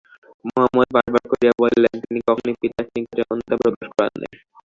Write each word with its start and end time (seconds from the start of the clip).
মহম্মদ 0.47 0.87
বার 0.95 1.07
বার 1.13 1.23
করিয়া 1.31 1.53
বলিলেন, 1.61 1.95
তিনি 2.03 2.19
কখনোই 2.27 2.55
পিতার 2.61 2.85
নিকটে 2.93 3.21
অনুতাপ 3.31 3.59
প্রকাশ 3.63 3.89
করেন 3.97 4.15
নাই। 4.21 4.31